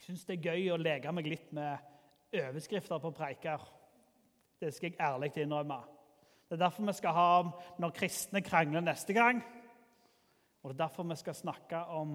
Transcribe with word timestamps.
Jeg 0.00 0.06
syns 0.14 0.22
det 0.24 0.38
er 0.38 0.46
gøy 0.48 0.70
å 0.72 0.78
leke 0.80 1.10
meg 1.12 1.26
litt 1.28 1.50
med 1.52 1.76
overskrifter 2.32 3.02
på 3.02 3.10
preiker. 3.12 3.60
Det 4.56 4.70
skal 4.72 4.94
jeg 4.94 4.96
ærlig 4.96 5.28
innrømme. 5.42 5.76
Det 6.48 6.56
er 6.56 6.62
derfor 6.62 6.86
vi 6.88 6.94
skal 6.96 7.12
ha 7.12 7.24
om 7.42 7.50
når 7.84 7.92
kristne 7.98 8.40
krangler 8.40 8.80
neste 8.80 9.12
gang. 9.12 9.42
Og 10.62 10.70
det 10.70 10.78
er 10.78 10.78
derfor 10.86 11.04
vi 11.10 11.18
skal 11.20 11.36
snakke 11.36 11.82
om 11.92 12.14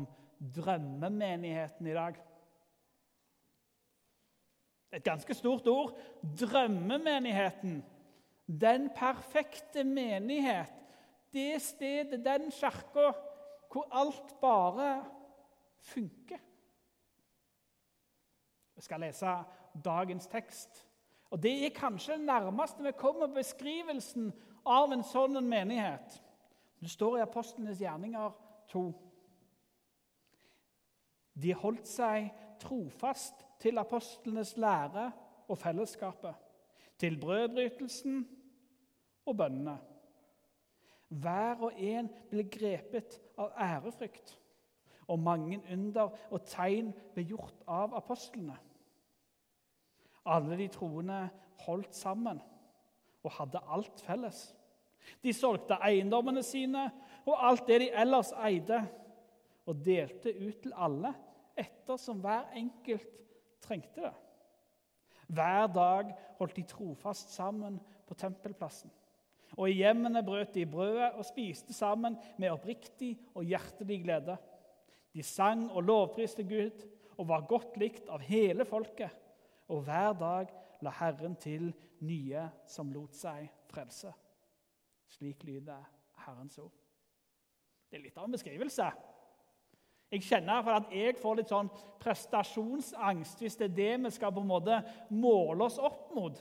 drømmemenigheten 0.55 1.91
i 1.91 1.93
dag. 1.93 2.17
Et 4.97 5.05
ganske 5.05 5.37
stort 5.37 5.69
ord. 5.69 5.93
Drømmemenigheten. 6.41 7.83
Den 8.49 8.89
perfekte 8.97 9.85
menighet. 9.85 10.73
Det 11.29 11.61
stedet, 11.61 12.25
den 12.25 12.49
kirka, 12.49 13.13
hvor 13.69 13.87
alt 13.93 14.35
bare 14.41 14.89
funker. 15.93 16.41
Skal 18.85 19.01
lese 19.01 19.31
dagens 19.85 20.27
tekst. 20.29 20.83
Og 21.33 21.41
Det 21.43 21.51
er 21.65 21.73
kanskje 21.75 22.19
det 22.19 22.27
nærmeste 22.29 22.83
vi 22.83 22.91
kommer 22.97 23.27
beskrivelsen 23.33 24.29
av 24.65 24.93
en 24.93 25.03
sånn 25.03 25.39
menighet. 25.43 26.19
Det 26.79 26.91
står 26.91 27.17
i 27.17 27.25
Apostlenes 27.25 27.81
gjerninger 27.81 28.35
2. 28.71 28.83
De 31.35 31.53
holdt 31.57 31.87
seg 31.89 32.29
trofast 32.61 33.41
til 33.59 33.81
apostlenes 33.81 34.53
lære 34.61 35.09
og 35.49 35.57
fellesskapet, 35.59 36.35
til 36.97 37.17
brødbrytelsen 37.19 38.21
og 39.25 39.37
bønnene. 39.37 39.75
Hver 41.09 41.65
og 41.67 41.75
en 41.77 42.07
ble 42.29 42.45
grepet 42.49 43.19
av 43.37 43.51
ærefrykt, 43.61 44.37
og 45.07 45.19
mange 45.19 45.59
under 45.71 46.15
og 46.31 46.47
tegn 46.49 46.93
ble 47.13 47.27
gjort 47.27 47.65
av 47.67 47.93
apostlene. 47.97 48.55
Alle 50.25 50.57
de 50.57 50.67
troende 50.73 51.27
holdt 51.65 51.95
sammen 51.95 52.41
og 53.25 53.33
hadde 53.39 53.61
alt 53.73 54.01
felles. 54.05 54.39
De 55.21 55.33
solgte 55.33 55.77
eiendommene 55.85 56.43
sine 56.45 56.87
og 57.25 57.41
alt 57.47 57.65
det 57.69 57.81
de 57.81 57.89
ellers 58.01 58.31
eide, 58.45 58.83
og 59.65 59.81
delte 59.81 60.29
ut 60.29 60.59
til 60.61 60.73
alle 60.77 61.09
ettersom 61.57 62.19
hver 62.21 62.51
enkelt 62.57 63.07
trengte 63.65 64.03
det. 64.03 64.11
Hver 65.33 65.67
dag 65.73 66.11
holdt 66.37 66.59
de 66.59 66.65
trofast 66.69 67.33
sammen 67.33 67.79
på 68.05 68.13
tempelplassen. 68.13 68.91
Og 69.57 69.71
i 69.71 69.79
hjemmene 69.79 70.21
brøt 70.25 70.53
de 70.53 70.67
brødet 70.69 71.15
og 71.17 71.25
spiste 71.25 71.73
sammen 71.73 72.17
med 72.37 72.53
oppriktig 72.53 73.15
og 73.33 73.47
hjertelig 73.47 74.03
glede. 74.03 74.37
De 75.15 75.23
sang 75.23 75.65
og 75.71 75.85
lovpriste 75.87 76.43
Gud 76.45 76.85
og 77.17 77.27
var 77.29 77.47
godt 77.49 77.77
likt 77.81 78.09
av 78.11 78.21
hele 78.21 78.67
folket 78.69 79.24
og 79.67 79.81
hver 79.87 80.13
dag 80.13 80.51
la 80.85 80.93
Herren 80.99 81.35
til 81.35 81.71
nye 82.05 82.47
som 82.69 82.91
lot 82.93 83.15
seg 83.17 83.47
frelse. 83.71 84.11
Slik 85.09 85.43
lyder 85.47 85.83
Herrens 86.25 86.57
ord. 86.59 86.73
Det 87.89 87.99
er 87.99 88.03
litt 88.03 88.17
av 88.17 88.27
en 88.27 88.35
beskrivelse. 88.35 88.87
Jeg 90.11 90.23
kjenner 90.23 90.67
at 90.69 90.91
jeg 90.93 91.17
får 91.17 91.39
litt 91.39 91.51
sånn 91.51 91.69
prestasjonsangst 92.01 93.41
hvis 93.41 93.57
det 93.59 93.69
er 93.69 93.77
det 93.79 93.91
vi 94.05 94.11
skal 94.13 94.33
på 94.35 94.43
en 94.43 94.51
måte 94.51 94.79
måle 95.09 95.65
oss 95.65 95.79
opp 95.81 96.11
mot. 96.15 96.37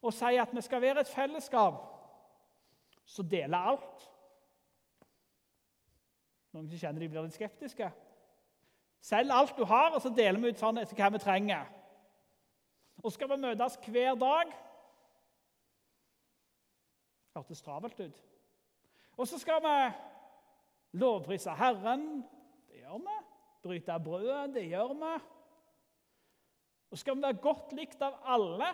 Og 0.00 0.14
si 0.16 0.36
at 0.40 0.52
vi 0.56 0.62
skal 0.64 0.82
være 0.82 1.04
et 1.04 1.12
fellesskap 1.12 1.82
som 3.06 3.28
deler 3.28 3.72
alt. 3.72 4.06
Noen 6.50 6.66
som 6.66 6.80
kjenner 6.80 7.02
de 7.02 7.10
blir 7.10 7.26
litt 7.26 7.36
skeptiske. 7.36 7.90
Selg 9.00 9.32
alt 9.32 9.56
du 9.56 9.64
har, 9.64 9.94
og 9.94 10.02
så 10.02 10.10
deler 10.12 10.40
vi 10.42 10.50
ut 10.52 10.60
sånn 10.60 10.80
etter 10.80 10.98
hva 10.98 11.08
vi 11.14 11.22
trenger. 11.22 11.68
Og 13.02 13.12
skal 13.12 13.30
vi 13.32 13.40
møtes 13.40 13.78
hver 13.88 14.18
dag 14.18 14.52
Hørtes 17.30 17.62
travelt 17.62 18.00
ut. 18.00 18.22
Og 19.16 19.28
så 19.28 19.38
skal 19.38 19.60
vi 19.62 19.74
lovprise 20.98 21.54
Herren. 21.54 22.24
Det 22.66 22.80
gjør 22.82 22.98
vi. 23.04 23.18
Bryte 23.62 23.98
brødet. 24.04 24.54
Det 24.54 24.64
gjør 24.66 24.94
vi. 24.98 25.12
Og 26.90 26.98
skal 26.98 27.16
vi 27.16 27.22
være 27.22 27.42
godt 27.42 27.72
likt 27.78 28.02
av 28.02 28.18
alle. 28.34 28.72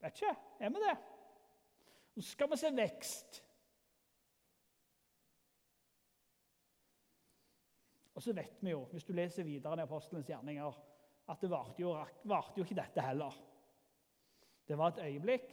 Vet 0.00 0.22
ikke. 0.22 0.36
Er 0.60 0.70
vi 0.70 0.84
det? 0.84 0.96
Og 2.14 2.22
så 2.22 2.28
skal 2.30 2.50
vi 2.50 2.60
se 2.60 2.70
vekst. 2.76 3.42
Og 8.14 8.22
så 8.22 8.32
vet 8.32 8.62
vi 8.62 8.70
jo, 8.70 8.84
hvis 8.92 9.04
du 9.04 9.12
leser 9.12 9.42
videre 9.42 9.80
i 9.80 9.82
Apostelens 9.82 10.28
gjerninger 10.28 10.91
at 11.30 11.40
det 11.40 11.50
varte 11.50 11.82
jo, 11.82 11.92
varte 12.28 12.58
jo 12.58 12.66
ikke 12.66 12.78
dette 12.78 13.04
heller. 13.04 13.36
Det 14.68 14.78
var 14.78 14.92
et 14.92 15.04
øyeblikk. 15.06 15.52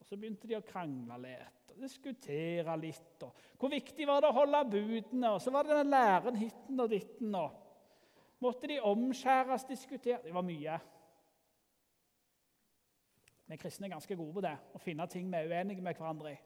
Og 0.00 0.06
Så 0.06 0.18
begynte 0.18 0.48
de 0.50 0.58
å 0.58 0.66
krangle 0.66 1.18
litt 1.22 1.72
og 1.72 1.80
diskutere 1.80 2.76
litt. 2.76 3.22
Og 3.24 3.58
hvor 3.58 3.72
viktig 3.72 4.06
var 4.08 4.22
det 4.22 4.30
å 4.30 4.36
holde 4.36 4.62
budene? 4.70 5.32
Og 5.32 5.40
så 5.40 5.52
var 5.54 5.66
det 5.66 5.78
den 5.78 5.92
læren 5.92 6.36
hitten 6.36 6.80
og 6.84 6.90
ditten. 6.92 7.34
Og 7.38 8.42
måtte 8.44 8.68
de 8.68 8.80
omskjæres, 8.80 9.64
diskutere 9.68 10.22
Det 10.24 10.34
var 10.34 10.46
mye. 10.46 10.78
Vi 13.52 13.58
kristne 13.60 13.88
er 13.88 13.96
ganske 13.96 14.16
gode 14.16 14.32
på 14.32 14.44
det, 14.44 14.54
å 14.72 14.80
finne 14.80 15.06
ting 15.12 15.26
vi 15.28 15.36
er 15.36 15.50
uenige 15.50 15.84
med 15.84 15.98
hverandre 15.98 16.32
i. 16.32 16.38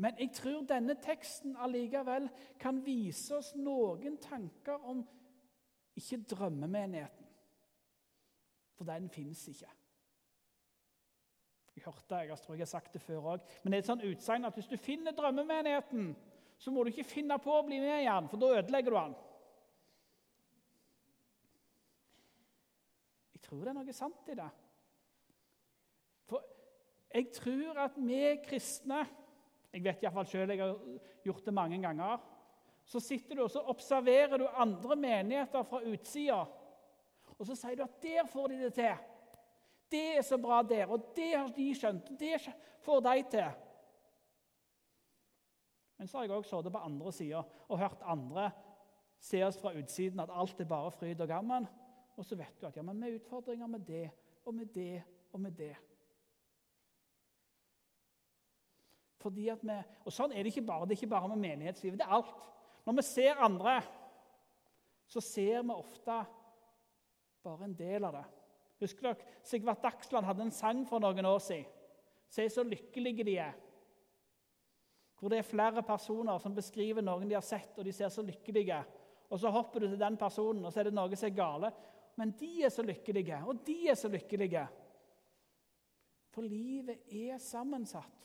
Men 0.00 0.16
jeg 0.16 0.30
tror 0.32 0.62
denne 0.64 0.94
teksten 0.96 1.58
allikevel 1.60 2.30
kan 2.60 2.78
vise 2.84 3.36
oss 3.36 3.50
noen 3.58 4.16
tanker 4.22 4.80
om 4.88 5.02
ikke 6.00 6.22
drømmemenigheten. 6.30 7.26
For 8.78 8.88
den 8.88 9.10
fins 9.12 9.42
ikke. 9.52 9.68
Jeg 11.76 11.84
hørte, 11.84 12.22
jeg 12.24 12.38
tror 12.38 12.56
jeg 12.56 12.64
har 12.64 12.70
sagt 12.70 12.96
det 12.96 13.02
før 13.04 13.28
òg, 13.34 13.44
men 13.62 13.72
det 13.72 13.78
er 13.78 13.84
et 13.84 13.90
sånn 13.90 14.06
utsagn 14.08 14.48
at 14.48 14.56
hvis 14.56 14.70
du 14.72 14.76
finner 14.80 15.12
drømmemenigheten, 15.16 16.10
så 16.60 16.72
må 16.72 16.82
du 16.84 16.90
ikke 16.94 17.08
finne 17.08 17.36
på 17.40 17.52
å 17.58 17.62
bli 17.68 17.78
med 17.80 18.00
igjen, 18.00 18.28
for 18.28 18.40
da 18.40 18.50
ødelegger 18.56 18.92
du 18.92 18.98
den. 18.98 19.14
Jeg 23.36 23.44
tror 23.44 23.62
det 23.62 23.72
er 23.72 23.80
noe 23.82 23.96
sant 23.96 24.32
i 24.32 24.40
det. 24.40 24.50
For 26.28 26.44
jeg 27.12 27.32
tror 27.36 27.84
at 27.84 27.96
vi 28.00 28.20
kristne 28.48 29.04
jeg 29.72 29.84
vet 29.84 30.02
iallfall 30.02 30.26
sjøl 30.26 30.50
jeg 30.50 30.60
har 30.60 30.78
gjort 31.24 31.46
det 31.46 31.54
mange 31.54 31.78
ganger. 31.82 32.18
Så 32.84 33.00
sitter 33.00 33.38
du 33.38 33.44
og 33.44 33.52
så 33.52 33.62
observerer 33.70 34.40
du 34.40 34.48
andre 34.48 34.96
menigheter 34.98 35.62
fra 35.66 35.82
utsida. 35.86 36.40
Og 37.38 37.46
så 37.46 37.54
sier 37.56 37.76
du 37.78 37.82
at 37.82 38.02
'der 38.02 38.26
får 38.26 38.48
de 38.48 38.62
det 38.64 38.72
til'. 38.78 38.98
Det 39.90 40.16
er 40.18 40.22
så 40.22 40.38
bra 40.38 40.62
der, 40.62 40.86
og 40.86 41.16
det 41.16 41.34
har 41.34 41.48
de 41.48 41.74
skjønt. 41.74 42.10
Det 42.18 42.52
får 42.80 43.00
de 43.00 43.22
til. 43.30 43.50
Men 45.98 46.08
så 46.08 46.18
har 46.18 46.24
jeg 46.24 46.32
òg 46.32 46.44
sittet 46.44 46.72
på 46.72 46.78
andre 46.78 47.12
sida 47.12 47.42
og 47.68 47.78
hørt 47.78 48.02
andre 48.02 48.50
se 49.20 49.42
oss 49.44 49.58
fra 49.60 49.74
utsiden 49.76 50.20
at 50.20 50.32
alt 50.32 50.60
er 50.60 50.64
bare 50.64 50.90
fryd 50.90 51.20
og 51.20 51.28
gammen. 51.28 51.66
Og 52.16 52.24
så 52.24 52.36
vet 52.36 52.60
du 52.60 52.66
at 52.66 52.76
ja, 52.76 52.82
men 52.82 53.02
har 53.02 53.18
utfordringer 53.18 53.66
med 53.66 53.80
det 53.80 54.10
og 54.44 54.54
med 54.54 54.66
det 54.74 55.02
og 55.32 55.40
med 55.40 55.50
det. 55.50 55.76
Fordi 59.20 59.48
at 59.52 59.62
vi, 59.62 59.76
og 60.06 60.14
Sånn 60.14 60.32
er 60.32 60.44
det 60.44 60.54
ikke 60.54 60.66
bare. 60.68 60.86
Det 60.88 60.96
er 60.96 61.02
ikke 61.02 61.14
bare 61.14 61.30
med 61.32 61.42
menighetslivet. 61.42 62.00
Det 62.00 62.06
er 62.06 62.18
alt. 62.18 62.44
Når 62.86 62.96
vi 62.96 63.04
ser 63.04 63.42
andre, 63.44 63.80
så 65.10 65.20
ser 65.20 65.64
vi 65.66 65.74
ofte 65.74 66.20
bare 67.44 67.66
en 67.66 67.74
del 67.76 68.06
av 68.08 68.16
det. 68.16 68.26
Husker 68.80 69.10
dere 69.10 69.34
Sigvart 69.44 69.82
Dagsland 69.84 70.28
hadde 70.28 70.46
en 70.46 70.54
sang 70.54 70.86
for 70.88 71.02
noen 71.02 71.28
år 71.28 71.42
siden. 71.44 71.68
Se 72.30 72.46
så 72.48 72.62
lykkelige 72.64 73.26
de 73.26 73.36
er. 73.42 73.56
Hvor 75.18 75.28
det 75.28 75.40
er 75.40 75.48
flere 75.48 75.82
personer 75.84 76.38
som 76.40 76.54
beskriver 76.56 77.04
noen 77.04 77.28
de 77.28 77.36
har 77.36 77.44
sett, 77.44 77.74
og 77.76 77.84
de 77.84 77.92
ser 77.92 78.08
så 78.08 78.22
lykkelige. 78.24 78.78
Og 79.28 79.38
Så 79.38 79.50
hopper 79.50 79.80
du 79.80 79.88
til 79.88 80.00
den 80.00 80.16
personen, 80.16 80.64
og 80.64 80.72
så 80.72 80.80
er 80.80 80.88
det 80.88 80.94
noe 80.94 81.16
som 81.16 81.28
er 81.28 81.36
gale. 81.36 81.72
Men 82.16 82.32
de 82.38 82.62
er 82.64 82.72
så 82.72 82.82
lykkelige, 82.82 83.42
og 83.46 83.60
de 83.66 83.76
er 83.90 83.98
så 83.98 84.08
lykkelige. 84.08 84.64
For 86.30 86.46
livet 86.46 87.04
er 87.10 87.38
sammensatt. 87.38 88.16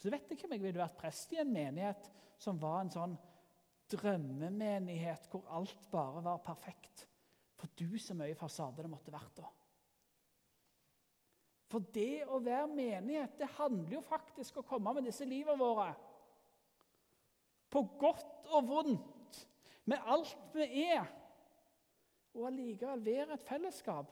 Så 0.00 0.08
vet 0.08 0.30
jeg 0.32 0.46
om 0.46 0.54
jeg 0.54 0.62
ville 0.62 0.80
vært 0.80 0.96
prest 0.96 1.32
i 1.34 1.40
en 1.42 1.52
menighet 1.52 2.08
som 2.40 2.58
var 2.60 2.80
en 2.80 2.92
sånn 2.92 3.16
drømmemenighet 3.90 5.26
hvor 5.28 5.48
alt 5.52 5.88
bare 5.92 6.22
var 6.24 6.40
perfekt. 6.44 7.04
For 7.60 7.68
du 7.76 7.98
så 8.00 8.16
mye 8.16 8.38
fasade 8.38 8.80
det 8.80 8.90
måtte 8.92 9.12
vært 9.12 9.42
da. 9.42 9.50
For 11.70 11.84
det 11.94 12.24
å 12.26 12.40
være 12.42 12.70
menighet, 12.72 13.36
det 13.38 13.50
handler 13.58 13.98
jo 13.98 14.06
faktisk 14.06 14.56
om 14.56 14.64
å 14.64 14.70
komme 14.70 14.94
med 14.96 15.06
disse 15.06 15.26
livene 15.28 15.60
våre. 15.60 15.90
På 17.70 17.84
godt 18.00 18.48
og 18.50 18.66
vondt, 18.66 19.42
med 19.86 20.08
alt 20.10 20.32
vi 20.56 20.66
er. 20.88 21.04
Og 22.34 22.48
allikevel 22.48 23.04
være 23.04 23.36
et 23.36 23.46
fellesskap. 23.46 24.10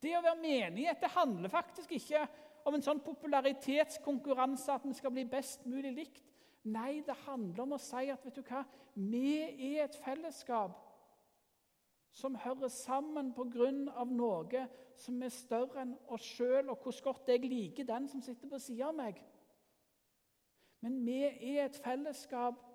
Det 0.00 0.14
å 0.16 0.22
være 0.24 0.40
menighet 0.40 1.02
det 1.02 1.12
handler 1.12 1.52
faktisk 1.52 1.92
ikke 1.98 2.24
om 2.66 2.76
en 2.76 2.84
sånn 2.84 3.00
popularitetskonkurranse 3.04 4.74
at 4.74 4.84
vi 4.86 4.94
skal 4.96 5.14
bli 5.14 5.24
best 5.28 5.66
mulig 5.68 5.92
likt. 5.96 6.22
Nei, 6.68 7.00
det 7.06 7.16
handler 7.24 7.64
om 7.64 7.76
å 7.76 7.80
si 7.80 8.10
at 8.12 8.24
vet 8.26 8.36
du 8.36 8.44
hva, 8.44 8.64
vi 8.94 9.40
er 9.40 9.86
et 9.86 9.96
fellesskap 10.04 10.76
som 12.12 12.36
hører 12.36 12.68
sammen 12.68 13.32
pga. 13.32 13.70
noe 14.04 14.66
som 14.96 15.22
er 15.22 15.32
større 15.32 15.80
enn 15.82 15.94
oss 16.12 16.26
sjøl, 16.36 16.68
og 16.68 16.82
hvor 16.82 17.00
godt 17.02 17.28
jeg 17.28 17.48
liker 17.48 17.84
den 17.84 18.08
som 18.08 18.20
sitter 18.20 18.48
på 18.48 18.58
sida 18.58 18.90
av 18.90 18.96
meg. 18.98 19.22
Men 20.80 21.00
vi 21.04 21.22
er 21.24 21.64
et 21.64 21.80
fellesskap 21.84 22.66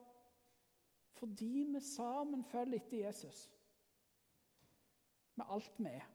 fordi 1.16 1.66
vi 1.72 1.80
sammen 1.80 2.44
følger 2.44 2.82
etter 2.82 2.98
Jesus. 3.06 3.46
Med 5.36 5.46
alt 5.50 5.80
vi 5.80 5.94
er. 5.94 6.15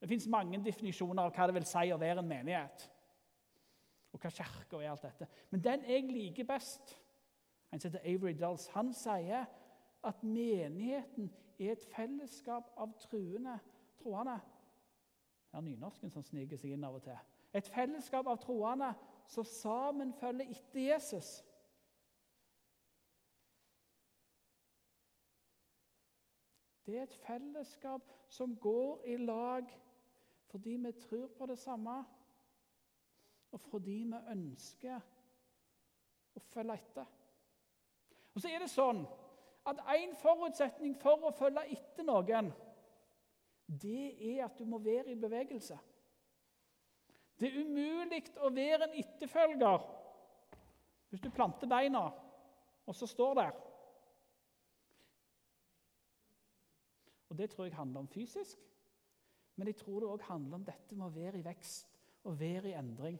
Det 0.00 0.08
fins 0.08 0.28
mange 0.30 0.60
definisjoner 0.64 1.22
av 1.22 1.34
hva 1.34 1.48
det 1.48 1.56
vil 1.58 1.66
si 1.66 1.90
å 1.92 1.98
være 1.98 2.22
en 2.22 2.30
menighet. 2.30 2.84
Og 4.14 4.22
hva 4.22 4.30
kirka 4.32 4.78
er 4.80 4.92
alt 4.92 5.04
dette. 5.04 5.26
Men 5.50 5.64
den 5.64 5.86
jeg 5.88 6.06
liker 6.10 6.46
best, 6.48 6.94
en 7.72 7.80
som 7.80 7.90
heter 7.90 8.06
Avery 8.06 8.32
Dulls, 8.38 8.68
han 8.72 8.92
sier 8.96 9.48
at 10.06 10.22
menigheten 10.22 11.32
er 11.58 11.74
et 11.74 11.88
fellesskap 11.92 12.70
av 12.78 12.94
truende 13.02 13.58
troende. 13.98 14.38
Det 15.50 15.58
er 15.58 15.66
nynorsken 15.66 16.12
som 16.12 16.22
sniker 16.22 16.60
seg 16.60 16.76
inn 16.76 16.86
av 16.86 16.96
og 17.00 17.04
til. 17.04 17.18
Et 17.56 17.68
fellesskap 17.74 18.28
av 18.28 18.38
troende 18.42 18.92
som 19.28 19.44
sammen 19.44 20.12
følger 20.16 20.50
etter 20.52 20.84
Jesus. 20.92 21.38
Det 26.86 26.96
er 26.96 27.04
et 27.04 27.18
fellesskap 27.26 28.04
som 28.32 28.54
går 28.56 29.02
i 29.12 29.16
lag 29.20 29.68
fordi 30.48 30.76
vi 30.76 30.92
tror 30.92 31.26
på 31.38 31.46
det 31.46 31.58
samme, 31.58 32.04
og 33.52 33.60
fordi 33.60 33.96
vi 34.08 34.20
ønsker 34.32 35.00
å 36.36 36.40
følge 36.40 36.74
etter. 36.74 37.06
Og 38.34 38.42
så 38.42 38.50
er 38.52 38.62
det 38.62 38.70
sånn 38.72 39.02
at 39.68 39.80
En 39.92 40.14
forutsetning 40.16 40.94
for 40.96 41.26
å 41.28 41.34
følge 41.36 41.66
etter 41.74 42.06
noen, 42.06 42.46
det 43.68 44.14
er 44.30 44.46
at 44.46 44.56
du 44.56 44.64
må 44.64 44.78
være 44.80 45.12
i 45.12 45.18
bevegelse. 45.20 45.76
Det 47.38 47.50
er 47.50 47.60
umulig 47.60 48.22
å 48.40 48.48
være 48.50 48.88
en 48.88 48.96
etterfølger 48.96 49.84
hvis 51.08 51.20
du 51.24 51.28
planter 51.32 51.68
beina, 51.68 52.06
og 52.86 52.96
så 52.96 53.06
står 53.06 53.34
der. 53.34 53.52
Og 57.28 57.38
Det 57.38 57.50
tror 57.50 57.64
jeg 57.64 57.76
handler 57.76 58.00
om 58.00 58.08
fysisk, 58.08 58.58
men 59.58 59.66
jeg 59.66 59.76
tror 59.80 60.00
det 60.00 60.08
òg 60.08 60.22
handler 60.28 60.60
om 60.60 60.64
dette 60.64 60.94
med 60.94 61.08
å 61.08 61.14
være 61.14 61.40
i 61.40 61.44
vekst 61.44 61.96
og 62.30 62.38
være 62.38 62.70
i 62.70 62.76
endring. 62.78 63.18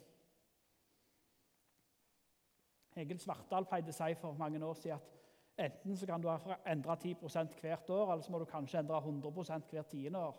Egil 2.99 3.19
Svartdal 3.23 3.67
pleide 3.67 3.91
å 3.91 3.97
si 3.97 4.15
for 4.19 4.39
mange 4.39 4.61
år 4.65 4.79
siden 4.79 4.99
at 4.99 5.67
enten 5.67 5.99
så 5.99 6.07
kan 6.07 6.23
du 6.23 6.31
endre 6.31 6.97
10% 7.03 7.59
hvert 7.59 7.91
år, 7.91 8.13
eller 8.13 8.23
så 8.23 8.33
må 8.33 8.39
du 8.39 8.47
kanskje 8.47 8.79
endre 8.79 9.03
100% 9.03 9.71
hvert 9.73 9.91
tiende 9.91 10.23
år. 10.31 10.39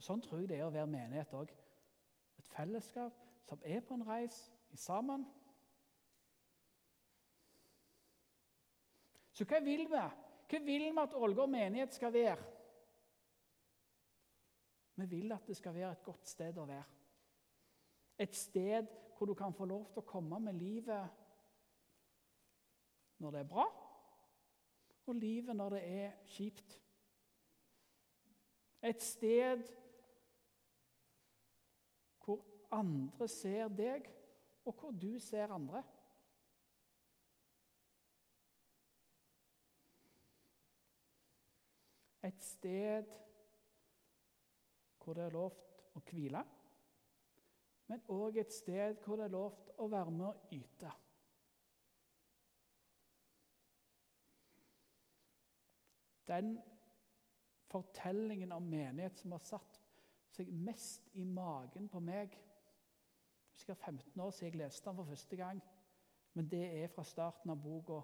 Sånn 0.00 0.24
tror 0.24 0.42
jeg 0.42 0.50
det 0.50 0.60
er 0.60 0.66
å 0.66 0.72
være 0.72 0.92
menighet 0.92 1.36
òg. 1.36 1.52
Et 2.40 2.52
fellesskap 2.56 3.20
som 3.48 3.60
er 3.64 3.84
på 3.84 3.96
en 3.96 4.04
reis 4.08 4.40
sammen. 4.76 5.24
Så 9.36 9.44
hva 9.44 9.60
vil 9.60 9.84
vi? 9.88 10.04
Hva 10.48 10.60
vil 10.64 10.88
vi 10.88 11.00
at 11.02 11.16
Ålgård 11.16 11.52
menighet 11.52 11.96
skal 11.96 12.12
være? 12.16 12.55
Vi 14.96 15.06
vil 15.06 15.32
at 15.32 15.46
det 15.46 15.56
skal 15.56 15.74
være 15.74 15.92
et 15.92 16.04
godt 16.04 16.28
sted 16.28 16.58
å 16.58 16.64
være. 16.68 16.84
Et 18.18 18.36
sted 18.36 18.86
hvor 19.16 19.26
du 19.26 19.34
kan 19.34 19.54
få 19.54 19.64
lov 19.68 19.90
til 19.92 20.00
å 20.00 20.08
komme 20.08 20.38
med 20.40 20.56
livet 20.56 21.22
når 23.20 23.32
det 23.32 23.40
er 23.40 23.48
bra, 23.48 23.64
og 25.06 25.14
livet 25.16 25.56
når 25.56 25.76
det 25.76 25.82
er 25.88 26.16
kjipt. 26.28 26.76
Et 28.82 29.02
sted 29.02 29.62
hvor 32.24 32.42
andre 32.74 33.28
ser 33.28 33.68
deg, 33.72 34.08
og 34.66 34.74
hvor 34.80 34.90
du 34.90 35.18
ser 35.22 35.52
andre. 35.54 35.82
Et 42.26 42.42
sted 42.42 43.25
hvor 45.06 45.14
det 45.14 45.22
er 45.22 45.34
lovt 45.36 45.82
å 45.94 46.00
hvile, 46.10 46.40
men 47.86 48.00
òg 48.10 48.40
et 48.42 48.50
sted 48.50 48.96
hvor 49.04 49.20
det 49.20 49.28
er 49.28 49.34
lovt 49.36 49.68
å 49.78 49.86
være 49.86 50.10
med 50.10 50.26
og 50.26 50.54
yte. 50.56 50.90
Den 56.26 56.56
fortellingen 57.70 58.56
om 58.56 58.66
menighet 58.66 59.22
som 59.22 59.36
har 59.36 59.44
satt 59.46 59.78
seg 60.34 60.50
mest 60.50 61.06
i 61.14 61.22
magen 61.24 61.86
på 61.88 62.02
meg 62.02 62.34
Det 62.34 63.62
er 63.62 63.62
sikkert 63.62 63.84
15 63.86 64.20
år 64.20 64.32
siden 64.34 64.50
jeg 64.50 64.60
leste 64.60 64.90
den 64.90 64.98
for 64.98 65.08
første 65.08 65.36
gang, 65.38 65.62
men 66.34 66.50
det 66.50 66.64
er 66.82 66.90
fra 66.92 67.04
starten 67.08 67.50
av 67.54 67.62
boka 67.62 68.02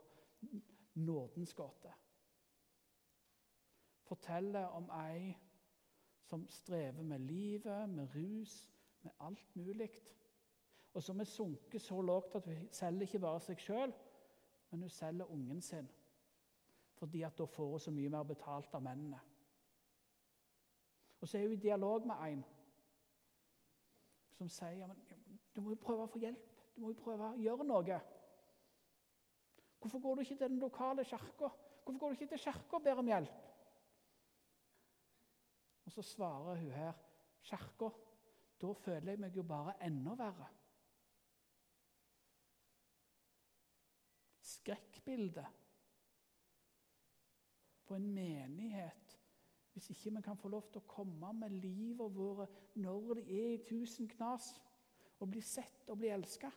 'Nådens 0.94 1.52
gåte' 1.54 1.92
forteller 4.12 4.66
om 4.76 4.90
ei 5.08 5.32
som 6.28 6.46
strever 6.48 7.02
med 7.02 7.18
livet, 7.18 7.88
med 7.88 8.14
rus, 8.14 8.68
med 9.02 9.12
alt 9.20 9.56
mulig. 9.56 9.90
Og 10.94 11.02
som 11.02 11.20
er 11.20 11.24
sunket 11.24 11.82
så 11.82 12.00
lavt 12.00 12.36
at 12.36 12.46
hun 12.46 12.68
selger 12.72 13.08
ikke 13.08 13.22
bare 13.22 13.40
seg 13.40 13.60
sjøl, 13.60 13.92
men 14.70 14.86
hun 14.86 14.92
selger 14.92 15.30
ungen 15.30 15.60
sin. 15.60 15.88
Fordi 16.94 17.22
at 17.22 17.38
da 17.38 17.44
får 17.44 17.70
hun 17.70 17.80
så 17.80 17.90
mye 17.90 18.10
mer 18.12 18.26
betalt 18.28 18.74
av 18.74 18.82
mennene. 18.84 19.20
Og 21.20 21.28
så 21.28 21.38
er 21.38 21.46
hun 21.46 21.52
i 21.52 21.62
dialog 21.62 22.06
med 22.06 22.26
en 22.32 22.44
som 24.36 24.48
sier 24.50 24.88
men, 24.90 24.98
du 25.54 25.60
må 25.60 25.74
jo 25.74 25.78
prøve 25.78 26.06
å 26.06 26.10
få 26.10 26.18
hjelp. 26.18 26.48
Du 26.74 26.80
må 26.82 26.90
jo 26.90 26.98
prøve 26.98 27.28
å 27.28 27.38
gjøre 27.38 27.66
noe. 27.68 27.98
Hvorfor 29.82 30.00
går 30.02 30.14
du 30.14 30.22
ikke 30.24 30.36
til 30.40 30.48
den 30.48 30.62
lokale 30.62 31.04
kirka? 31.04 31.50
Hvorfor 31.84 31.98
går 31.98 32.08
du 32.08 32.18
ikke 32.18 32.30
til 32.32 32.42
kirka 32.42 32.78
og 32.78 32.82
ber 32.82 33.02
om 33.02 33.10
hjelp? 33.10 33.51
Og 35.84 35.92
så 35.92 36.02
svarer 36.02 36.60
hun 36.60 36.70
her 36.70 36.92
Kjerka, 37.42 37.88
da 38.62 38.72
føler 38.78 39.12
jeg 39.12 39.20
meg 39.24 39.36
jo 39.36 39.42
bare 39.42 39.74
enda 39.82 40.14
verre. 40.14 40.46
Skrekkbildet 44.52 45.58
på 47.88 47.98
en 47.98 48.06
menighet 48.14 49.18
hvis 49.72 49.90
ikke 49.90 50.10
vi 50.16 50.22
kan 50.22 50.36
få 50.36 50.48
lov 50.52 50.66
til 50.70 50.82
å 50.82 50.88
komme 50.88 51.32
med 51.32 51.54
livet 51.62 52.14
våre 52.14 52.46
når 52.74 53.14
det 53.18 53.24
er 53.24 53.54
i 53.54 53.62
tusen 53.64 54.08
knas, 54.08 54.52
og 55.22 55.30
bli 55.30 55.40
sett 55.40 55.88
og 55.88 56.00
bli 56.00 56.10
elska. 56.12 56.50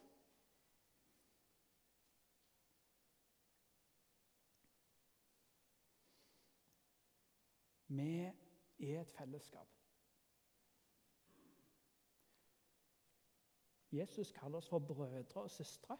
Vi 7.96 8.32
er 8.80 9.02
et 9.02 9.12
fellesskap. 9.12 9.68
Jesus 13.92 14.32
kaller 14.32 14.58
oss 14.58 14.70
for 14.70 14.80
brødre 14.80 15.42
og 15.42 15.52
søstre. 15.52 15.98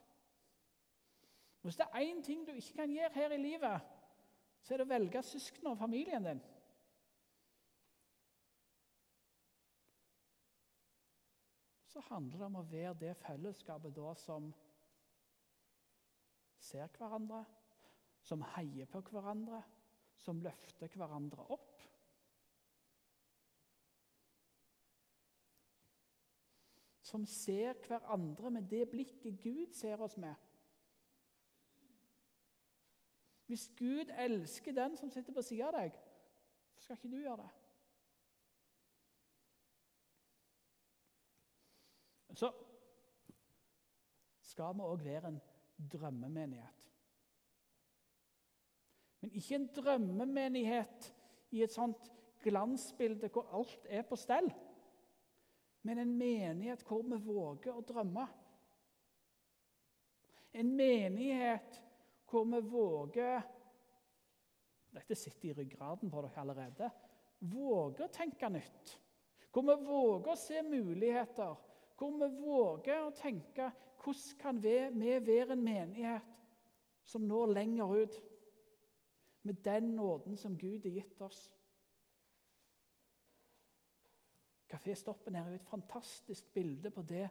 Hvis 1.62 1.76
det 1.76 1.86
er 1.94 2.00
én 2.00 2.24
ting 2.24 2.48
du 2.48 2.52
ikke 2.52 2.74
kan 2.74 2.92
gjøre 2.92 3.14
her 3.14 3.32
i 3.32 3.38
livet, 3.38 3.82
så 4.62 4.74
er 4.74 4.78
det 4.78 4.86
å 4.86 4.90
velge 4.90 5.24
søsknene 5.24 5.72
og 5.72 5.80
familien 5.80 6.26
din. 6.26 6.42
Så 11.90 12.04
handler 12.10 12.38
det 12.38 12.46
om 12.46 12.60
å 12.60 12.68
være 12.70 12.94
det 13.00 13.16
fellesskapet 13.22 13.96
da 13.96 14.14
som 14.20 14.52
ser 16.60 16.90
hverandre, 16.98 17.46
som 18.22 18.44
heier 18.56 18.90
på 18.92 19.02
hverandre, 19.10 19.62
som 20.18 20.42
løfter 20.44 20.92
hverandre 20.98 21.46
opp. 21.56 21.82
Som 27.06 27.26
ser 27.30 27.76
hverandre 27.86 28.50
med 28.52 28.66
det 28.70 28.88
blikket 28.90 29.38
Gud 29.44 29.74
ser 29.78 30.02
oss 30.02 30.18
med. 30.18 30.34
Hvis 33.46 33.68
Gud 33.78 34.10
elsker 34.18 34.74
den 34.74 34.98
som 34.98 35.12
sitter 35.14 35.34
på 35.34 35.44
sida 35.46 35.68
av 35.70 35.78
deg, 35.78 36.00
så 36.74 36.82
skal 36.82 36.98
ikke 36.98 37.12
du 37.12 37.20
gjøre 37.22 37.44
det. 37.44 37.52
Så 42.36 42.50
skal 44.42 44.74
vi 44.74 44.90
òg 44.90 45.06
være 45.06 45.30
en 45.30 45.40
drømmemenighet. 45.94 46.90
Men 49.22 49.38
ikke 49.38 49.56
en 49.56 49.70
drømmemenighet 49.78 51.14
i 51.54 51.62
et 51.64 51.74
sånt 51.74 52.10
glansbilde 52.42 53.30
hvor 53.30 53.46
alt 53.54 53.86
er 53.90 54.02
på 54.10 54.18
stell, 54.20 54.50
men 55.86 56.02
en 56.02 56.18
menighet 56.18 56.82
hvor 56.88 57.04
vi 57.06 57.18
våger 57.22 57.76
å 57.78 57.84
drømme. 57.86 58.26
En 60.58 60.72
menighet 60.74 61.82
hvor 62.32 62.48
vi 62.50 62.62
våger 62.66 63.52
Dette 64.96 65.16
sitter 65.20 65.50
i 65.50 65.54
ryggraden 65.58 66.08
på 66.08 66.22
dere 66.24 66.40
allerede. 66.40 66.88
Våger 67.52 68.06
å 68.06 68.14
tenke 68.16 68.48
nytt. 68.48 68.94
Hvor 69.52 69.66
vi 69.68 69.76
våger 69.84 70.32
å 70.32 70.40
se 70.40 70.62
muligheter. 70.64 71.58
Hvor 72.00 72.14
vi 72.22 72.30
våger 72.40 73.02
å 73.04 73.12
tenke 73.18 73.68
hvordan 74.00 74.40
kan 74.40 74.62
vi 74.64 74.78
være 75.28 75.58
en 75.58 75.66
menighet 75.66 76.32
som 77.06 77.28
når 77.28 77.54
lenger 77.58 77.94
ut 78.06 78.18
med 79.46 79.60
den 79.66 79.92
nåden 80.00 80.38
som 80.38 80.56
Gud 80.58 80.88
har 80.88 80.96
gitt 80.96 81.22
oss. 81.22 81.50
Kaféstoppen 84.76 85.36
er 85.36 85.48
jo 85.48 85.56
et 85.56 85.70
fantastisk 85.70 86.54
bilde 86.54 86.92
på 86.92 87.02
det 87.08 87.30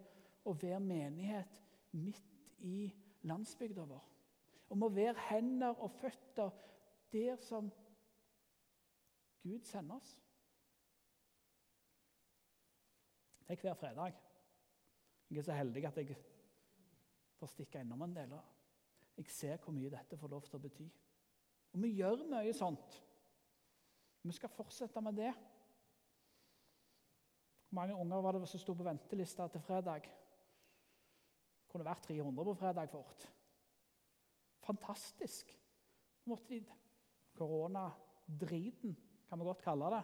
å 0.48 0.54
være 0.56 0.80
menighet 0.80 1.60
midt 1.92 2.38
i 2.64 2.88
landsbygda 3.28 3.84
vår. 3.88 4.04
Om 4.72 4.86
å 4.86 4.92
være 4.94 5.26
hender 5.28 5.76
og 5.76 5.92
føtter 6.00 6.54
der 7.12 7.36
som 7.44 7.68
Gud 9.44 9.68
sender 9.68 10.00
oss. 10.00 10.14
Det 13.44 13.58
er 13.58 13.60
hver 13.60 13.76
fredag. 13.76 14.20
Jeg 15.28 15.38
er 15.38 15.44
så 15.44 15.56
heldig 15.58 15.84
at 15.84 16.00
jeg 16.00 16.16
får 17.36 17.52
stikke 17.52 17.84
innom 17.84 18.06
en 18.06 18.16
del. 18.16 18.32
Jeg 19.18 19.28
ser 19.28 19.60
hvor 19.60 19.76
mye 19.76 19.92
dette 19.92 20.16
får 20.16 20.32
lov 20.32 20.46
til 20.48 20.56
å 20.56 20.62
bety. 20.64 20.86
Og 21.74 21.82
vi 21.82 21.92
gjør 21.98 22.24
mye 22.30 22.56
sånt. 22.56 23.02
Vi 24.24 24.32
skal 24.32 24.48
fortsette 24.48 25.04
med 25.04 25.20
det. 25.20 25.34
Hvor 27.74 27.82
mange 27.82 27.96
unger 27.98 28.20
var 28.22 28.36
det 28.36 28.46
som 28.46 28.60
sto 28.62 28.72
på 28.78 28.84
ventelista 28.86 29.48
til 29.50 29.62
fredag? 29.66 30.04
Det 30.06 31.72
kunne 31.72 31.86
vært 31.88 32.04
300 32.06 32.44
på 32.46 32.52
fredag 32.54 32.92
fort. 32.92 33.24
Fantastisk. 34.62 35.50
måtte 36.24 36.54
de 36.54 36.60
Koronadriten, 37.34 38.94
kan 39.28 39.38
vi 39.38 39.44
godt 39.44 39.64
kalle 39.64 39.90
det, 39.90 40.02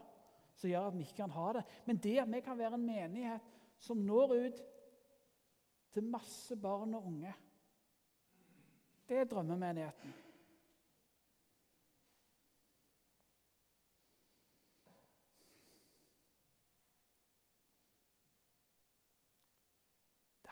som 0.58 0.70
gjør 0.70 0.88
at 0.88 0.96
vi 0.98 1.06
ikke 1.06 1.20
kan 1.22 1.30
ha 1.30 1.52
det. 1.52 1.62
Men 1.86 1.96
det 2.02 2.16
at 2.18 2.32
vi 2.32 2.40
kan 2.40 2.58
være 2.58 2.74
en 2.74 2.86
menighet 2.86 3.54
som 3.78 4.02
når 4.02 4.34
ut 4.34 4.58
til 5.94 6.10
masse 6.10 6.56
barn 6.56 6.94
og 6.98 7.06
unge, 7.06 7.34
det 9.08 9.16
er 9.16 9.30
drømmemenigheten. 9.30 10.12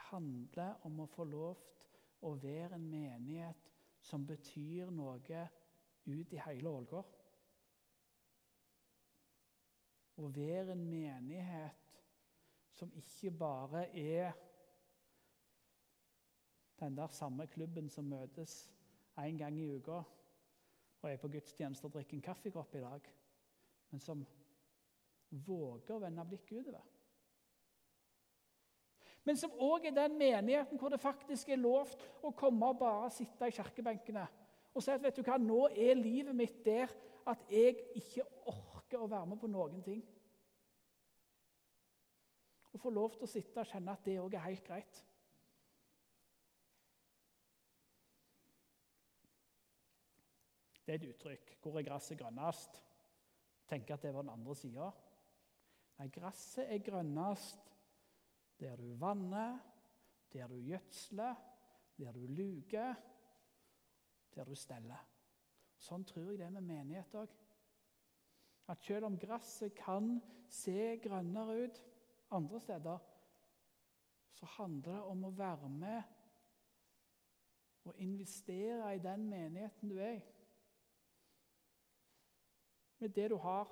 Handler 0.09 0.75
om 0.87 0.99
å 1.03 1.09
få 1.09 1.25
lov 1.27 1.55
til 1.59 1.69
å 2.27 2.33
være 2.35 2.75
en 2.75 2.87
menighet 2.91 3.69
som 4.03 4.25
betyr 4.27 4.91
noe 4.91 5.45
ut 6.09 6.33
i 6.33 6.41
hele 6.43 6.71
Ålgård. 6.71 7.15
Å 10.19 10.27
være 10.35 10.75
en 10.75 10.83
menighet 10.89 11.95
som 12.75 12.91
ikke 12.95 13.31
bare 13.31 13.85
er 13.95 14.35
den 16.79 16.95
der 16.95 17.11
samme 17.11 17.47
klubben 17.51 17.89
som 17.91 18.07
møtes 18.07 18.61
én 19.19 19.39
gang 19.39 19.57
i 19.59 19.67
uka 19.75 20.01
og 20.99 21.07
er 21.09 21.19
på 21.19 21.31
gudstjeneste 21.31 21.87
og 21.87 21.95
drikker 21.95 22.17
en 22.17 22.23
kaffekopp 22.23 22.75
i 22.75 22.83
dag, 22.83 23.05
men 23.91 24.01
som 24.03 24.23
våger 25.29 25.95
å 25.95 26.01
vende 26.03 26.25
blikket 26.27 26.65
utover. 26.65 26.83
Men 29.27 29.37
som 29.37 29.53
òg 29.61 29.89
er 29.89 29.95
den 29.95 30.15
menigheten 30.17 30.79
hvor 30.79 30.91
det 30.93 31.01
faktisk 31.01 31.49
er 31.49 31.61
lovt 31.61 32.05
å 32.25 32.31
komme 32.37 32.71
og 32.71 32.79
bare 32.79 33.09
sitte 33.13 33.49
i 33.49 33.55
kirkebenkene 33.55 34.27
og 34.73 34.83
si 34.85 34.93
at 34.93 35.01
vet 35.03 35.17
du 35.17 35.25
hva, 35.25 35.35
nå 35.41 35.65
er 35.73 35.97
livet 35.97 36.35
mitt 36.37 36.61
der 36.65 36.91
at 37.27 37.41
jeg 37.51 37.75
ikke 37.99 38.23
orker 38.47 39.01
å 39.01 39.09
være 39.09 39.27
med 39.31 39.39
på 39.41 39.49
noen 39.51 39.81
ting. 39.83 40.01
Og 42.71 42.81
få 42.81 42.91
lov 42.93 43.15
til 43.17 43.25
å 43.25 43.31
sitte 43.31 43.59
og 43.59 43.69
kjenne 43.69 43.95
at 43.97 44.05
det 44.05 44.19
òg 44.21 44.37
er 44.37 44.45
helt 44.45 44.65
greit. 44.65 45.01
Det 50.85 50.95
er 50.95 51.01
et 51.01 51.09
uttrykk. 51.09 51.51
Hvor 51.61 51.77
er 51.77 51.85
gresset 51.85 52.17
grønnest? 52.17 52.79
Tenker 53.69 53.97
at 53.97 54.05
det 54.05 54.13
var 54.13 54.25
den 54.25 54.33
andre 54.33 54.55
sida. 54.57 54.87
Nei, 55.99 56.07
gresset 56.13 56.71
er 56.71 56.81
grønnest 56.81 57.67
der 58.59 58.75
du 58.75 58.93
vanner, 58.99 59.59
der 60.33 60.47
du 60.47 60.59
gjødsler, 60.61 61.35
der 61.97 62.11
du 62.11 62.25
luker, 62.27 62.93
der 64.35 64.45
du 64.45 64.55
steller. 64.55 65.05
Sånn 65.79 66.03
tror 66.05 66.31
jeg 66.31 66.39
det 66.41 66.47
er 66.49 66.55
med 66.57 66.67
menighet 66.67 67.15
òg. 67.15 67.31
At 68.69 68.83
selv 68.85 69.07
om 69.07 69.17
gresset 69.19 69.73
kan 69.79 70.17
se 70.51 70.97
grønnere 71.01 71.55
ut 71.63 71.79
andre 72.35 72.59
steder, 72.61 73.05
så 74.35 74.49
handler 74.59 74.91
det 74.91 75.05
om 75.11 75.23
å 75.25 75.35
være 75.35 75.69
med 75.71 76.15
og 77.89 77.95
investere 78.03 78.91
i 78.95 79.01
den 79.01 79.25
menigheten 79.31 79.89
du 79.89 79.97
er 79.97 80.19
i 80.19 80.27
med 82.99 83.09
det 83.15 83.29
du 83.31 83.37
har, 83.39 83.69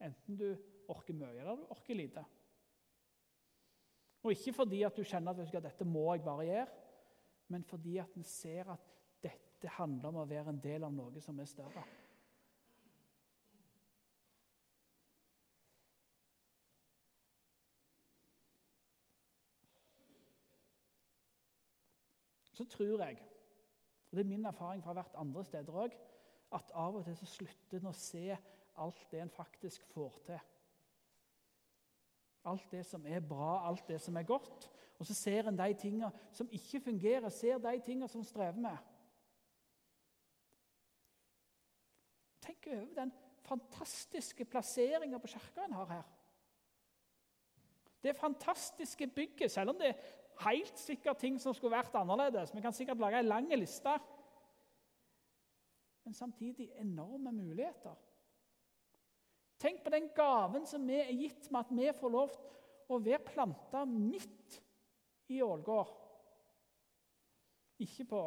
enten 0.00 0.36
du 0.38 0.48
orker 0.88 1.16
mye 1.18 1.34
eller 1.34 1.58
du 1.58 1.70
orker 1.74 1.96
lite. 1.98 2.22
Og 4.22 4.32
Ikke 4.32 4.52
fordi 4.52 4.82
at 4.82 4.96
du 4.96 5.04
kjenner 5.06 5.32
at 5.32 5.62
dette 5.62 5.84
må 5.86 6.08
jeg 6.14 6.24
bare 6.24 6.44
gjøre, 6.44 6.66
men 7.48 7.64
fordi 7.64 7.96
at 8.02 8.16
en 8.16 8.24
ser 8.24 8.72
at 8.74 8.90
dette 9.22 9.70
handler 9.78 10.08
om 10.10 10.20
å 10.22 10.28
være 10.28 10.52
en 10.52 10.60
del 10.62 10.84
av 10.84 10.92
noe 10.92 11.22
som 11.22 11.38
er 11.40 11.48
større. 11.48 11.84
Så 22.58 22.64
tror 22.66 23.04
jeg, 23.04 23.20
og 24.10 24.16
det 24.16 24.24
er 24.24 24.28
min 24.28 24.46
erfaring 24.50 24.82
fra 24.82 24.92
hvert 24.98 25.14
andre 25.14 25.44
steder 25.46 25.76
òg, 25.78 25.92
at 26.58 26.70
av 26.74 26.96
og 26.98 27.04
til 27.06 27.14
så 27.20 27.28
slutter 27.30 27.78
en 27.78 27.92
å 27.92 27.94
se 27.94 28.24
alt 28.82 29.04
det 29.12 29.20
en 29.22 29.30
faktisk 29.30 29.84
får 29.92 30.16
til. 30.26 30.40
Alt 32.48 32.70
det 32.72 32.84
som 32.86 33.06
er 33.06 33.20
bra, 33.20 33.68
alt 33.68 33.88
det 33.88 34.00
som 34.00 34.16
er 34.16 34.26
godt. 34.28 34.68
Og 34.98 35.06
så 35.06 35.14
ser 35.14 35.48
en 35.48 35.58
de 35.58 35.74
tingene 35.78 36.10
som 36.34 36.48
ikke 36.52 36.80
fungerer, 36.88 37.28
ser 37.28 37.60
de 37.62 37.80
tingene 37.84 38.08
som 38.08 38.24
strever 38.24 38.58
med. 38.58 38.76
Tenk 42.42 42.70
over 42.72 42.94
den 42.96 43.12
fantastiske 43.44 44.44
plasseringa 44.44 45.20
på 45.20 45.30
kirka 45.30 45.64
en 45.64 45.76
har 45.76 45.92
her. 45.92 46.06
Det 48.02 48.16
fantastiske 48.16 49.06
bygget, 49.06 49.50
selv 49.50 49.70
om 49.70 49.78
det 49.78 49.88
er 49.88 50.04
helt 50.48 50.78
sikkert 50.78 51.18
ting 51.18 51.40
som 51.40 51.54
skulle 51.54 51.76
vært 51.76 51.94
annerledes. 51.98 52.54
Vi 52.54 52.62
kan 52.62 52.72
sikkert 52.72 53.00
lage 53.02 53.20
en 53.20 53.30
lang 53.30 53.50
liste 53.58 53.98
men 56.08 56.14
samtidig 56.14 56.70
enorme 56.74 57.32
muligheter. 57.32 57.94
Tenk 59.58 59.82
på 59.82 59.90
den 59.90 60.08
gaven 60.14 60.66
som 60.70 60.84
vi 60.86 61.00
er 61.02 61.14
gitt 61.18 61.48
med 61.50 61.64
at 61.64 61.72
vi 61.74 61.88
får 61.98 62.12
lov 62.14 62.34
å 62.88 62.98
være 63.02 63.24
planta 63.26 63.82
midt 63.90 64.60
i 65.34 65.40
Ålgård. 65.42 65.90
Ikke 67.82 68.06
på 68.10 68.22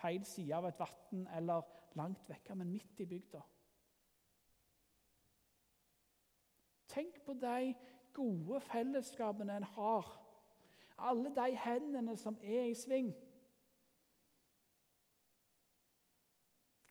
feil 0.00 0.24
side 0.28 0.56
av 0.56 0.68
et 0.68 0.80
vann 0.80 1.26
eller 1.36 1.68
langt 1.98 2.28
vekke, 2.28 2.56
men 2.56 2.72
midt 2.72 3.02
i 3.04 3.08
bygda. 3.08 3.42
Tenk 6.90 7.20
på 7.24 7.36
de 7.38 7.72
gode 8.16 8.60
fellesskapene 8.66 9.60
en 9.60 9.68
har. 9.76 10.08
Alle 11.00 11.30
de 11.36 11.56
hendene 11.56 12.16
som 12.20 12.36
er 12.42 12.68
i 12.68 12.76
sving. 12.76 13.12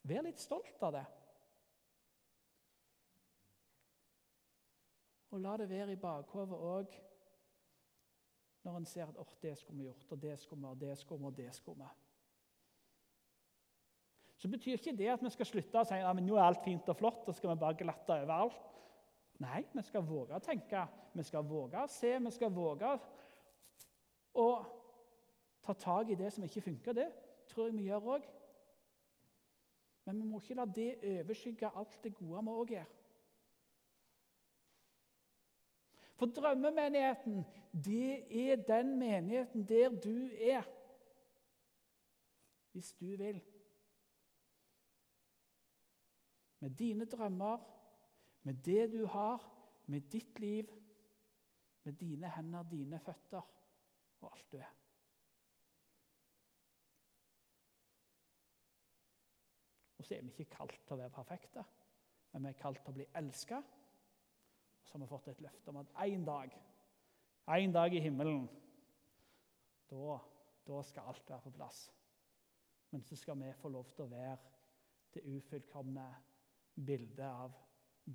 Vær 0.10 0.24
litt 0.26 0.42
stolt 0.42 0.86
av 0.86 0.96
det. 0.96 1.08
Og 5.30 5.42
la 5.42 5.58
det 5.58 5.70
være 5.70 5.94
i 5.94 6.02
bakhodet 6.02 6.58
òg 6.58 7.00
når 8.66 8.78
en 8.78 8.86
ser 8.86 9.08
at 9.08 9.18
oh, 9.18 9.34
det 9.42 9.58
skulle 9.58 9.78
vi 9.78 9.84
gjort, 9.88 10.12
og 10.12 10.22
det 10.22 10.40
skulle 10.40 10.62
vi, 10.62 10.68
og 10.68 10.80
det 10.82 10.98
skulle 10.98 11.20
vi, 11.20 11.26
og 11.26 11.38
det 11.38 11.56
skulle 11.56 11.84
vi. 11.84 12.08
Så 14.40 14.48
betyr 14.48 14.72
ikke 14.72 14.96
det 14.98 15.08
at 15.12 15.24
vi 15.24 15.30
skal 15.30 15.48
slutte 15.48 15.82
å 15.82 15.88
si 15.88 16.00
at 16.00 16.20
nå 16.24 16.36
er 16.36 16.46
alt 16.46 16.64
fint 16.64 16.90
og 16.92 16.98
flott, 17.00 17.28
og 17.28 17.36
skal 17.36 17.54
vi 17.54 17.62
bare 17.62 17.80
glatte 17.80 18.16
over 18.16 18.36
alt. 18.36 18.68
Nei, 19.40 19.64
vi 19.72 19.84
skal 19.88 20.04
våge 20.04 20.36
å 20.36 20.44
tenke, 20.44 20.84
vi 21.16 21.24
skal 21.24 21.48
våge 21.48 21.84
å 21.84 21.92
se, 21.92 22.12
vi 22.20 22.32
skal 22.36 22.52
våge 22.52 22.92
å 24.36 24.48
ta 25.64 25.76
tak 25.76 26.12
i 26.12 26.18
det 26.20 26.32
som 26.36 26.44
ikke 26.44 26.66
funker. 26.68 26.96
Det 26.96 27.10
tror 27.52 27.70
jeg 27.70 27.78
vi 27.78 27.88
gjør 27.88 28.14
òg. 28.16 28.28
Men 30.08 30.20
vi 30.20 30.28
må 30.28 30.40
ikke 30.42 30.58
la 30.60 30.66
det 30.66 30.90
overskygge 31.20 31.72
alt 31.76 32.00
det 32.04 32.16
gode 32.18 32.44
vi 32.48 32.56
òg 32.64 32.74
gjør. 32.76 32.96
For 36.20 36.26
drømmemenigheten, 36.36 37.46
det 37.72 38.50
er 38.52 38.56
den 38.68 38.98
menigheten 39.00 39.68
der 39.68 39.90
du 39.90 40.30
er. 40.36 40.64
Hvis 42.72 42.94
du 42.94 43.06
vil. 43.06 43.42
Med 46.60 46.70
dine 46.70 47.06
drømmer, 47.06 47.58
med 48.44 48.54
det 48.54 48.92
du 48.92 49.06
har, 49.06 49.56
med 49.86 50.02
ditt 50.02 50.40
liv, 50.40 50.68
med 51.84 51.94
dine 51.94 52.32
hender, 52.36 52.64
dine 52.64 53.00
føtter 53.00 53.42
og 54.22 54.36
alt 54.36 54.52
du 54.52 54.58
er. 54.58 54.76
Og 59.98 60.06
så 60.06 60.16
er 60.16 60.22
vi 60.22 60.30
ikke 60.30 60.52
kalt 60.52 60.82
til 60.84 60.96
å 60.96 61.00
være 61.00 61.16
perfekte, 61.16 61.64
men 62.32 62.44
vi 62.44 62.52
er 62.52 62.60
kalt 62.60 62.84
til 62.84 62.92
å 62.92 63.00
bli 63.00 63.08
elska. 63.16 63.64
Så 64.90 64.98
har 64.98 65.04
vi 65.04 65.08
fått 65.08 65.28
et 65.30 65.42
løfte 65.46 65.70
om 65.70 65.78
at 65.78 65.92
én 66.02 66.24
dag, 66.26 66.54
en 67.54 67.74
dag 67.74 67.94
i 67.94 68.00
himmelen, 68.02 68.48
da, 69.90 70.16
da 70.66 70.82
skal 70.84 71.12
alt 71.12 71.30
være 71.30 71.42
på 71.44 71.52
plass. 71.60 71.84
Men 72.90 73.04
så 73.06 73.16
skal 73.16 73.38
vi 73.38 73.54
få 73.62 73.70
lov 73.70 73.92
til 73.94 74.08
å 74.08 74.10
være 74.10 74.38
det 75.14 75.22
ufullkomne 75.30 76.08
bildet 76.74 77.26
av 77.26 77.54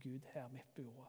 Gud 0.02 0.26
her 0.33 0.49
midt 0.50 0.75
på 0.75 0.83
jorda. 0.83 1.07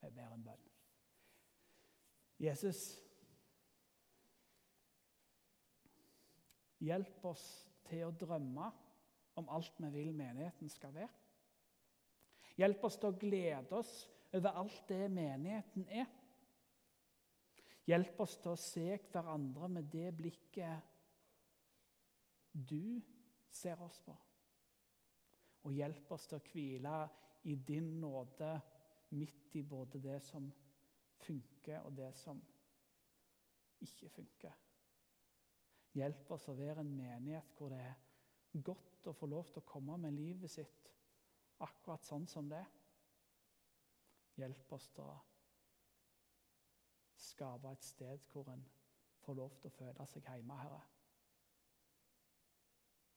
Vi 0.00 0.10
ber 0.14 0.34
en 0.34 0.44
bønn. 0.46 0.68
Jesus, 2.38 2.82
hjelp 6.78 7.24
oss 7.26 7.67
til 7.88 8.04
å 8.06 8.14
drømme 8.14 8.68
om 9.38 9.50
alt 9.54 9.80
vi 9.80 9.90
vil 9.94 10.12
menigheten 10.16 10.70
skal 10.72 10.94
være. 10.94 11.14
Hjelp 12.58 12.84
oss 12.88 12.98
til 12.98 13.12
å 13.12 13.18
glede 13.18 13.78
oss 13.78 13.92
over 14.34 14.56
alt 14.60 14.80
det 14.88 15.04
menigheten 15.14 15.86
er. 15.94 16.08
Hjelp 17.88 18.20
oss 18.20 18.36
til 18.42 18.52
å 18.52 18.60
se 18.60 18.98
hverandre 19.12 19.68
med 19.72 19.88
det 19.92 20.10
blikket 20.16 20.94
du 22.52 23.00
ser 23.54 23.80
oss 23.84 24.00
på. 24.04 24.16
Og 25.64 25.74
hjelp 25.76 26.12
oss 26.12 26.26
til 26.28 26.38
å 26.38 26.46
hvile 26.50 26.98
i 27.48 27.54
din 27.54 27.94
nåde 28.02 28.52
midt 29.16 29.56
i 29.56 29.62
både 29.64 30.00
det 30.02 30.18
som 30.22 30.50
funker, 31.18 31.80
og 31.86 31.92
det 31.96 32.10
som 32.18 32.40
ikke 33.80 34.10
funker. 34.12 34.67
Hjelp 35.96 36.30
oss 36.36 36.48
å 36.50 36.56
være 36.58 36.82
en 36.84 36.92
menighet 36.96 37.54
hvor 37.56 37.72
det 37.72 37.80
er 37.84 38.62
godt 38.64 39.08
å 39.08 39.16
få 39.16 39.28
lov 39.30 39.48
til 39.52 39.62
å 39.62 39.68
komme 39.68 39.96
med 40.02 40.16
livet 40.16 40.52
sitt 40.52 40.92
akkurat 41.64 42.04
sånn 42.06 42.26
som 42.30 42.48
det. 42.50 42.62
Hjelp 44.38 44.72
oss 44.76 44.90
til 44.94 45.08
å 45.08 45.16
skape 47.18 47.72
et 47.72 47.82
sted 47.86 48.28
hvor 48.32 48.50
en 48.52 48.62
får 49.24 49.38
lov 49.40 49.56
til 49.58 49.70
å 49.70 49.76
føle 49.78 50.06
seg 50.06 50.28
hjemme, 50.28 50.60
Herre. 50.62 50.84